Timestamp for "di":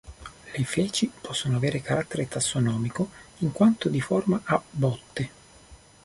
3.87-4.01